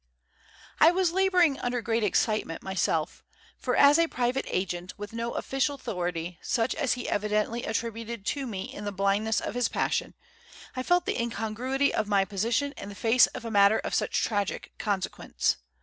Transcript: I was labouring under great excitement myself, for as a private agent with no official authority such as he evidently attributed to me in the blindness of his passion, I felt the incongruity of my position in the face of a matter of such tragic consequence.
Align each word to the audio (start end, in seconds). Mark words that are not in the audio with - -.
I 0.79 0.89
was 0.89 1.11
labouring 1.11 1.59
under 1.59 1.79
great 1.79 2.03
excitement 2.03 2.63
myself, 2.63 3.23
for 3.59 3.75
as 3.75 3.99
a 3.99 4.07
private 4.07 4.45
agent 4.47 4.97
with 4.97 5.13
no 5.13 5.33
official 5.35 5.75
authority 5.75 6.39
such 6.41 6.73
as 6.73 6.93
he 6.93 7.07
evidently 7.07 7.65
attributed 7.65 8.25
to 8.25 8.47
me 8.47 8.63
in 8.63 8.85
the 8.85 8.91
blindness 8.91 9.39
of 9.39 9.53
his 9.53 9.69
passion, 9.69 10.15
I 10.75 10.81
felt 10.81 11.05
the 11.05 11.21
incongruity 11.21 11.93
of 11.93 12.07
my 12.07 12.25
position 12.25 12.71
in 12.77 12.89
the 12.89 12.95
face 12.95 13.27
of 13.27 13.45
a 13.45 13.51
matter 13.51 13.77
of 13.77 13.93
such 13.93 14.23
tragic 14.23 14.71
consequence. 14.79 15.57